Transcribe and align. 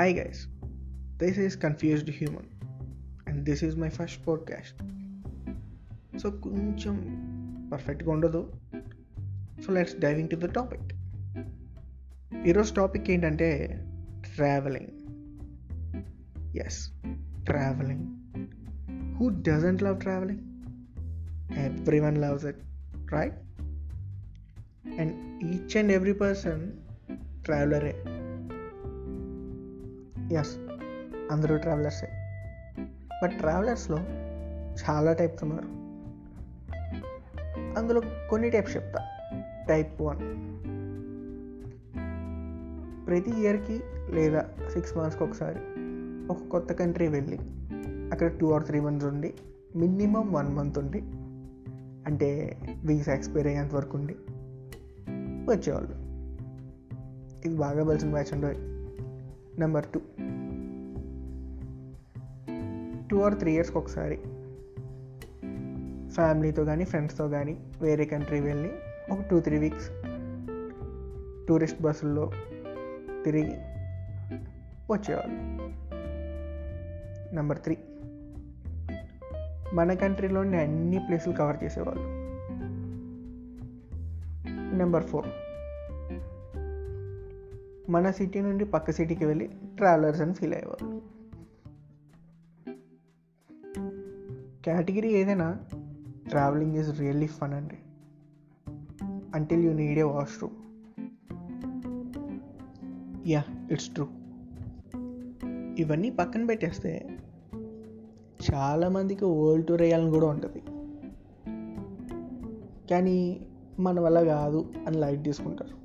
Hi 0.00 0.12
guys, 0.12 0.46
this 1.18 1.38
is 1.38 1.56
Confused 1.56 2.08
Human 2.08 2.44
and 3.28 3.44
this 3.44 3.64
is 3.64 3.76
my 3.76 3.88
first 3.88 4.26
podcast 4.26 4.82
so 6.18 6.30
కొంచెం 6.30 6.94
పర్ఫెక్ట్గా 7.72 8.10
ఉండదు. 8.10 8.52
So 9.66 9.72
let's 9.72 9.98
diving 9.98 10.28
to 10.28 10.36
the 10.36 10.44
topic 10.44 10.86
ఈరోజు 12.46 12.74
topic 12.74 13.10
ఏంటంటే 13.10 13.48
travelling 14.34 14.92
yes 16.56 16.90
travelling 17.44 18.06
who 19.16 19.28
doesn't 19.28 19.82
love 19.82 20.00
travelling 20.00 20.40
everyone 22.00 22.18
loves 22.18 22.44
it 22.44 22.62
right 23.12 23.38
and 25.00 25.44
each 25.44 25.76
and 25.76 25.92
every 25.92 26.12
person 26.12 26.72
ట్రావెలరే 27.42 28.17
yes 30.32 30.56
అందరూ 31.30 31.56
ట్రావెలర్సే 31.56 32.08
but 33.22 33.32
ట్రావెలర్స్లో 33.38 33.98
చాలా 34.88 35.12
types 35.12 35.44
ఉన్నారు. 35.44 35.88
అందులో 37.78 38.02
కొన్ని 38.30 38.50
టైప్స్ 38.50 38.76
చెప్తా. 38.76 39.04
టైప్ 39.68 40.02
వన్ 40.02 40.18
ప్రతి 43.06 43.40
ఇయర్కి 43.40 43.80
లేదా 44.10 44.44
సిక్స్ 44.74 44.96
మంత్స్కి 44.96 45.24
ఒకసారి 45.24 45.58
ఒక 46.30 46.48
కొత్త 46.50 46.72
కంట్రీ 46.72 47.08
వెళ్ళి 47.08 47.38
అక్కడ 48.12 48.26
టూ 48.26 48.52
ఆర్ 48.52 48.64
త్రీ 48.64 48.80
మంత్స్ 48.80 49.06
ఉండి 49.06 49.34
మినిమం 49.76 50.32
వన్ 50.32 50.56
మంత్ 50.56 50.78
ఉండి 50.78 51.00
అంటే 52.10 52.58
వీసా 52.84 53.14
ఎక్స్పైర్ 53.14 53.46
అయ్యేంత 53.46 53.74
వరకు 53.74 53.98
ఉండి 53.98 54.16
వచ్చేవాళ్ళు. 55.52 55.92
ఇది 57.46 57.56
బాగా 57.56 57.84
బలిసిన 57.84 58.10
బ్యాచ్ 58.10 58.34
ఉండే 58.34 58.77
number 59.58 59.84
two 59.94 60.00
two 63.10 63.20
or 63.20 63.38
three 63.38 63.52
ఇయర్స్కి 63.52 63.78
ఒకసారి. 63.78 64.16
ఫ్యామిలీతో 66.10 66.64
కానీ 66.64 66.84
ఫ్రెండ్స్తో 66.84 67.28
కానీ 67.28 67.58
వేరే 67.82 68.04
కంట్రీ 68.04 68.40
వెళ్ళి 68.40 68.70
ఒక 69.10 69.18
టూ 69.30 69.40
త్రీ 69.40 69.58
వీక్స్ 69.58 69.90
టూరిస్ట్ 71.48 71.82
బస్సుల్లో 71.82 72.32
తిరిగి 73.24 73.52
వచ్చేవాళ్ళు. 74.92 75.36
నెంబర్ 77.34 77.58
త్రీ 77.58 77.76
మన 79.72 79.94
కంట్రీలోని 79.94 80.56
అన్ని 80.56 80.98
ప్లేసులు 80.98 81.34
కవర్ 81.34 81.64
చేసేవాళ్ళు. 81.64 82.18
నెంబర్ 84.76 85.04
ఫోర్ 85.04 85.26
మన 87.88 88.10
సిటీ 88.10 88.40
నుండి 88.40 88.64
పక్క 88.64 88.90
సిటీకి 88.90 89.24
వెళ్ళి 89.24 89.48
ట్రావెలర్స్ 89.76 90.20
అని 90.20 90.34
ఫీల్ 90.34 90.54
అయ్యేవాళ్ళు. 90.54 91.02
కేటగిరీ 94.64 95.12
ఏదైనా 95.12 95.60
ట్రావెలింగ్ 96.28 96.76
ఈజ్ 96.76 97.00
రియల్లీ 97.00 97.26
ఫన్ 97.26 97.54
అండి. 97.54 97.78
Until 99.34 99.64
you 99.64 99.72
need 99.72 99.98
a 99.98 100.02
washroom 100.02 100.54
yeah 103.28 103.44
it's 103.70 103.88
true 103.88 104.06
ఇవన్నీ 105.78 106.10
పక్కన 106.10 106.46
పెట్టేస్తే 106.46 107.18
చాలామందికి 108.52 109.24
వరల్డ్ 109.24 109.66
టూర్ 109.66 109.82
వేయాలని 109.82 110.10
కూడా 110.10 110.26
ఉంటుంది. 110.26 110.62
కానీ 112.90 113.46
మన 113.78 114.00
వల్ల 114.00 114.22
కాదు 114.22 114.72
అని 114.86 114.98
లైట్ 114.98 115.24
తీసుకుంటారు. 115.24 115.77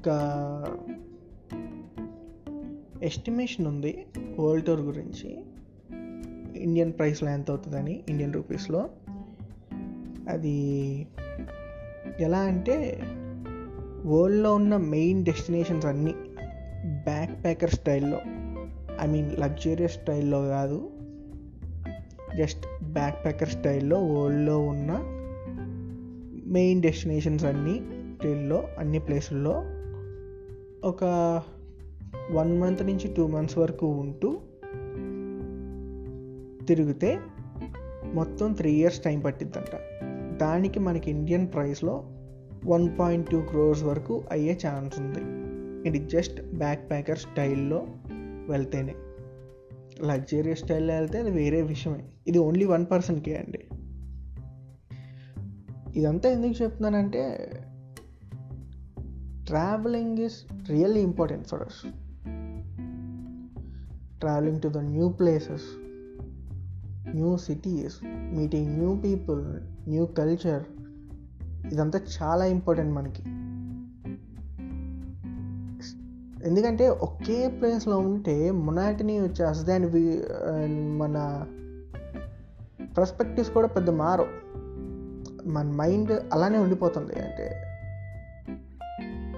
ఒక 0.00 0.08
ఎస్టిమేషన్ 3.02 3.66
ఉంది 3.66 4.06
వరల్డ్ 4.40 4.66
టూర్ 4.66 4.80
గురించి. 4.80 5.44
ఇండియన్ 6.62 6.92
ప్రైస్లో 6.92 7.30
ఎంత 7.30 7.50
అవుతుందని 7.50 8.00
ఇండియన్ 8.08 8.34
రూపీస్లో 8.34 8.88
అది 10.28 11.06
ఎలా 12.20 12.38
అంటే 12.38 13.00
వరల్డ్లో 14.06 14.54
ఉన్న 14.54 14.76
మెయిన్ 14.76 15.24
డెస్టినేషన్స్ 15.24 15.86
అన్నీ 15.86 16.14
బ్యాక్ 16.86 17.44
ప్యాకర్ 17.44 17.70
స్టైల్లో 17.70 18.20
ఐ 19.00 19.06
మీన్ 19.06 19.38
లగ్జూరియస్ 19.38 19.92
స్టైల్లో 19.92 20.48
కాదు 20.48 20.90
జస్ట్ 22.36 22.84
బ్యాక్ 22.84 23.24
ప్యాకర్ 23.24 23.48
స్టైల్లో 23.48 24.04
వరల్డ్లో 24.04 24.58
ఉన్న 24.58 25.00
మెయిన్ 26.52 26.82
డెస్టినేషన్స్ 26.82 27.44
అన్నీ 27.44 27.80
స్టైల్లో 28.16 28.68
అన్ని 28.78 28.98
ప్లేసుల్లో 28.98 29.79
ఒక 30.90 31.04
వన్ 32.32 32.60
మంత్ 32.60 32.82
నుంచి 32.82 33.14
టూ 33.16 33.26
మంత్స్ 33.26 33.58
వరకు 33.58 33.86
ఉంటూ 33.86 34.40
తిరిగితే 36.66 37.18
మొత్తం 38.14 38.52
త్రీ 38.52 38.72
ఇయర్స్ 38.72 39.00
టైం 39.00 39.20
పట్టిద్దంట. 39.20 39.76
దానికి 40.38 40.78
మనకి 40.78 41.10
ఇండియన్ 41.10 41.52
ప్రైస్లో 41.52 42.04
వన్ 42.66 42.98
పాయింట్ 42.98 43.30
టూ 43.30 43.40
క్రోర్స్ 43.40 43.82
వరకు 43.82 44.24
అయ్యే 44.30 44.58
ఛాన్స్ 44.66 45.00
ఉంది. 45.00 45.20
ఇది 45.88 46.08
జస్ట్ 46.08 46.56
బ్యాక్ 46.56 46.90
ప్యాకర్ 46.90 47.18
స్టైల్లో 47.18 47.86
వెళ్తేనే. 48.48 48.94
లగ్జరియస్ 50.02 50.60
స్టైల్లో 50.60 50.94
వెళ్తే 50.94 51.18
అది 51.18 51.30
వేరే 51.30 51.62
విషయమే. 51.62 52.04
ఇది 52.26 52.38
ఓన్లీ 52.38 52.64
వన్ 52.64 52.86
పర్సన్కే 52.90 53.36
అండి. 53.36 53.58
ఇదంతా 56.00 56.30
ఎందుకు 56.30 56.62
చెప్తున్నానంటే 56.62 57.50
travelling 59.50 60.18
is 60.18 60.68
really 60.70 61.00
important 61.00 61.48
for 61.48 61.62
us 61.62 61.92
travelling 64.20 64.60
to 64.60 64.68
the 64.68 64.78
new 64.78 65.08
places 65.08 65.62
new 67.14 67.36
cities 67.36 67.94
meeting 68.04 68.78
new 68.78 69.00
people 69.04 69.44
new 69.88 70.06
culture 70.06 70.62
ఇదంతా 71.72 72.00
చాలా 72.22 72.44
ఇంపార్టెంట్ 72.44 72.94
మనకి. 72.94 73.22
ఎందుకంటే 76.48 76.88
ఒకే 76.88 77.48
ప్లేస్లో 77.48 77.98
ఉంటే 77.98 78.50
మొనాటిని 78.50 79.20
వచ్చేస్తుంది 79.20 80.26
అండ్ 80.26 80.98
మన 80.98 81.46
పర్స్పెక్టివ్స్ 82.98 83.52
కూడా 83.52 83.66
పెద్ద 83.66 83.90
మారు 83.90 84.26
మన 85.48 85.70
మైండ్ 85.70 86.12
అలానే 86.32 86.58
ఉండిపోతుంది 86.58 87.12
అంటే 87.12 87.69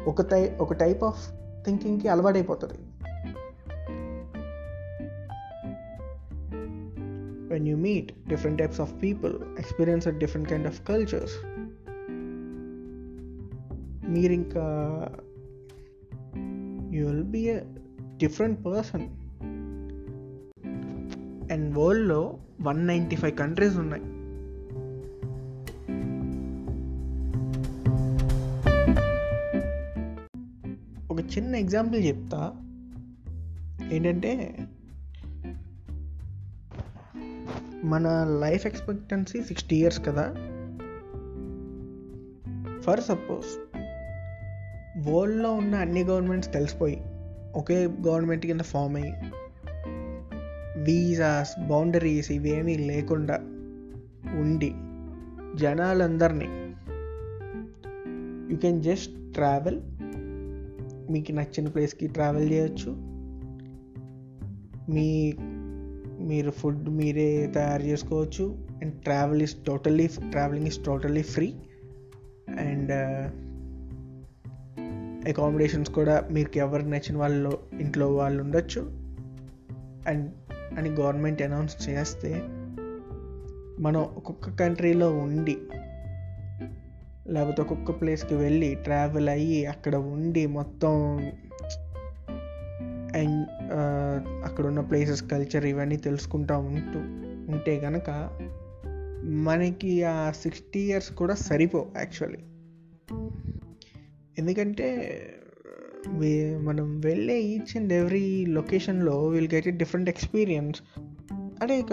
ఒక 0.07 0.23
టై 0.23 0.57
ఒక 0.57 0.73
టైప్ 0.73 1.05
ఆఫ్ 1.05 1.33
థింకింగ్కి 1.65 2.09
అలవాటైపోతుంది. 2.09 2.79
When 7.49 7.69
you 7.69 7.77
meet 7.77 8.29
different 8.29 8.59
types 8.59 8.81
of 8.81 9.03
people 9.03 9.35
experience 9.59 10.09
at 10.09 10.19
different 10.19 10.49
kind 10.49 10.67
of 10.67 10.89
cultures 10.89 11.47
మీరు 14.11 14.33
ఇంకా 14.33 14.65
you 16.93 17.07
will 17.07 17.25
be 17.25 17.39
a 17.39 17.61
different 18.17 18.65
person 18.65 19.03
and 21.53 21.79
వరల్డ్లో 21.79 22.39
వన్ 22.63 22.87
నైంటీ 22.87 23.17
ఫైవ్ 23.17 23.37
కంట్రీస్ 23.37 23.77
ఉన్నాయి. 23.77 24.22
చిన్న 31.37 31.57
ఎగ్జాంపుల్ 31.57 32.05
చెప్తా. 32.05 32.53
ఏంటంటే 33.93 34.59
మన 37.85 38.09
లైఫ్ 38.41 38.67
ఎక్స్పెక్టెన్సీ 38.67 39.43
సిక్స్టీ 39.43 39.77
ఇయర్స్ 39.77 40.05
కదా. 40.07 40.35
ఫర్ 42.81 43.01
సపోజ్ 43.01 43.51
వరల్డ్లో 45.11 45.53
ఉన్న 45.53 45.75
అన్ని 45.75 46.05
గవర్నమెంట్స్ 46.05 46.55
కలిసిపోయి 46.55 47.03
ఒకే 47.55 47.87
గవర్నమెంట్ 47.87 48.47
కింద 48.47 48.61
ఫామ్ 48.61 48.97
అయ్యి 48.97 49.13
వీసాస్ 50.85 51.69
బౌండరీస్ 51.69 52.33
ఇవేమీ 52.33 52.77
లేకుండా 52.77 53.35
ఉండి 54.41 54.71
జనాలందరినీ 55.59 56.49
యూ 58.53 58.57
కెన్ 58.57 58.83
జస్ట్ 58.83 59.33
ట్రావెల్ 59.33 59.81
మీకు 61.11 61.33
నచ్చిన 61.33 61.69
ప్లేస్కి 61.69 62.07
ట్రావెల్ 62.07 62.53
చేయొచ్చు. 62.53 62.97
మీ 64.91 65.35
మీరు 66.21 66.51
ఫుడ్ 66.51 66.89
మీరే 66.89 67.47
తయారు 67.55 67.83
చేసుకోవచ్చు. 67.83 68.67
And 68.83 68.95
travel 68.95 69.43
is 69.43 69.57
totally 69.67 70.07
travelling 70.07 70.67
is 70.67 70.85
totally 70.85 71.23
free. 71.23 71.55
And 72.59 72.93
accommodations 75.29 75.91
కూడా 75.91 76.29
మీకు 76.33 76.59
ఎవరికి 76.59 76.91
నచ్చిన 76.91 77.17
వాళ్ళు 77.17 77.59
ఇంట్లో 77.81 78.15
వాళ్ళు 78.15 78.43
ఉండొచ్చు. 78.43 78.81
అండ్ 80.09 80.31
అని 80.79 80.91
గవర్నమెంట్ 80.91 81.43
అనౌన్స్ 81.43 81.89
చేస్తే 81.89 82.43
మనం 83.81 84.01
ఒక్కొక్క 84.01 84.51
కంట్రీలో 84.51 85.17
ఉండి 85.17 85.57
లేకపోతే 87.33 87.63
ఒక్కొక్క 87.63 88.01
ప్లేస్కి 88.01 88.35
వెళ్ళి 88.35 88.75
ట్రావెల్ 88.75 89.29
అయ్యి 89.29 89.67
అక్కడ 89.67 89.97
ఉండి 89.97 90.47
మొత్తం 90.47 91.19
అండ్ 93.17 93.47
అక్కడ 94.45 94.67
ఉన్న 94.67 94.81
ప్లేసెస్ 94.81 95.23
కల్చర్ 95.23 95.67
ఇవన్నీ 95.67 95.97
తెలుసుకుంటూ 95.97 96.55
ఉంటూ 96.55 96.99
ఉంటే 97.53 97.81
కనుక 97.81 98.39
మనకి 99.25 100.05
ఆ 100.05 100.31
సిక్స్టీ 100.31 100.81
ఇయర్స్ 100.81 101.13
కూడా 101.13 101.35
సరిపో 101.35 101.87
యాక్చువల్లీ 101.97 102.39
ఎందుకంటే 104.39 104.89
మనం 106.59 107.01
వెళ్ళే 107.01 107.43
ఈచ్ 107.43 107.77
అండ్ 107.77 107.93
ఎవ్రీ 107.93 108.47
లొకేషన్లో 108.47 109.29
will 109.29 109.49
get 109.55 109.69
a 109.69 109.71
different 109.71 110.11
experience 110.11 110.81
అంటే 111.33 111.85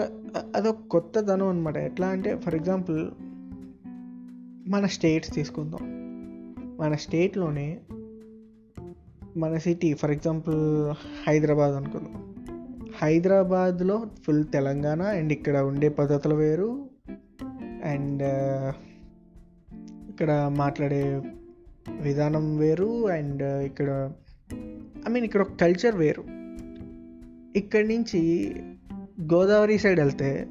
అదొక 0.56 0.76
కొత్తదనం 0.90 1.48
అనమాట 1.48 1.76
ఎట్లా 1.76 2.06
అంటే 2.06 2.38
ఫర్ 2.38 2.54
ఎగ్జాంపుల్ 2.54 3.10
మన 4.70 4.86
స్టేట్స్ 4.86 5.34
తీసుకుందాం. 5.34 5.78
మన 6.78 6.94
స్టేట్లోనే 6.94 7.80
మన 9.36 9.58
సిటీ 9.58 9.94
ఫర్ 9.94 10.10
ఎగ్జాంపుల్ 10.10 10.90
హైదరాబాద్ 11.28 11.74
అనుకుందాం. 11.74 12.34
హైదరాబాద్లో 13.02 14.06
ఫుల్ 14.26 14.44
తెలంగాణ 14.52 15.02
అండ్ 15.02 15.32
ఇక్కడ 15.32 15.56
ఉండే 15.56 15.88
పద్ధతులు 15.88 16.34
వేరు. 16.34 16.90
అండ్ 17.84 18.22
ఇక్కడ 20.08 20.52
మాట్లాడే 20.56 21.22
విధానం 22.00 22.58
వేరు. 22.58 23.08
అండ్ 23.08 23.42
ఇక్కడ 23.42 24.12
ఐ 25.08 25.12
మీన్ 25.12 25.24
ఇక్కడ 25.24 25.40
ఒక 25.40 25.52
కల్చర్ 25.60 25.96
వేరు. 25.96 26.24
ఇక్కడి 27.58 27.88
నుంచి 27.88 28.52
గోదావరి 29.34 29.78
సైడ్ 29.78 30.00
వెళ్తే 30.00 30.48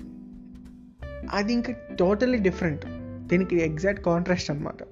అది 1.32 1.54
ఇంకా 1.54 1.74
టోటలీ 2.00 2.38
డిఫరెంట్. 2.38 2.99
దీనికి 3.30 3.56
ఎగ్జాక్ట్ 3.62 4.06
కాంట్రాస్ట్ 4.06 4.52
అనమాట 4.52 4.84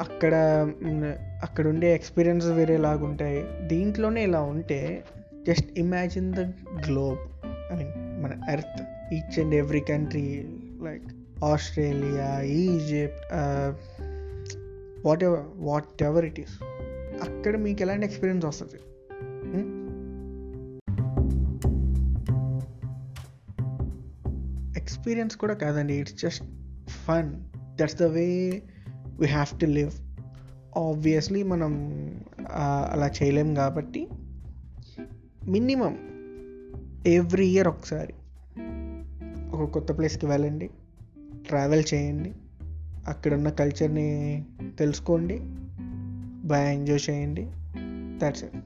అక్కడ 0.00 0.34
అక్కడ 1.42 1.66
ఉండే 1.66 1.94
ఎక్స్పీరియన్స్ 1.94 2.46
వేరేలాగా 2.46 3.04
ఉంటాయి 3.04 3.44
దీంట్లోనే 3.66 4.22
ఇలా 4.22 4.40
ఉంటే 4.40 5.04
just 5.46 5.78
imagine 5.78 6.32
the 6.32 6.40
globe 6.88 7.18
I 7.72 7.76
mean 7.76 8.22
మన 8.22 8.50
earth 8.50 9.14
each 9.14 9.40
and 9.40 9.54
every 9.54 9.80
country 9.80 10.44
like 10.82 11.02
Australia 11.44 12.40
Egypt 12.40 13.34
whatever 15.24 15.40
whatever 16.02 16.24
it 16.24 16.40
is 16.40 16.62
అక్కడ 17.22 17.56
మీకు 17.56 17.82
ఎలాంటి 17.82 18.06
ఎక్స్పీరియన్స్ 18.06 18.46
వస్తుంది? 18.46 18.80
ఎక్స్పీరియన్స్ 24.76 25.36
కూడా 25.36 25.54
కాదండి 25.54 25.94
it's 25.94 26.14
just 26.14 26.44
fun 26.88 27.32
that's 27.80 27.96
the 27.96 28.02
way 28.02 28.62
we 29.20 29.26
have 29.26 29.60
to 29.60 29.66
live 29.66 29.90
obviously 30.78 31.42
మనం 31.42 31.72
అలా 32.90 33.10
చేయలేం 33.22 33.54
కాబట్టి 33.54 34.08
మినిమం 35.48 35.98
ఎవ్రీ 37.06 37.46
ఇయర్ 37.46 37.68
ఒకసారి 37.68 38.14
ఒక 39.52 39.70
కొత్త 39.70 39.98
ప్లేస్కి 39.98 40.26
వెళ్ళండి 40.26 40.70
ట్రావెల్ 41.46 41.84
చేయండి 41.94 42.32
అక్కడున్న 43.08 43.48
కల్చర్ని 43.48 44.44
తెలుసుకోండి 44.78 45.38
బాగా 46.48 46.70
ఎంజాయ్ 46.70 47.10
చేయండి. 47.10 47.46
That's 48.18 48.44
it 48.44 48.56